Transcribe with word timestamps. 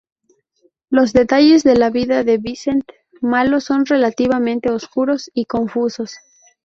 Los 0.89 1.13
detalles 1.13 1.61
de 1.63 1.77
la 1.77 1.91
vida 1.91 2.23
de 2.23 2.39
Vincent 2.39 2.83
Malo 3.21 3.59
son 3.61 3.85
relativamente 3.85 4.71
oscuros 4.71 5.29
y 5.35 5.45
confusos. 5.45 6.17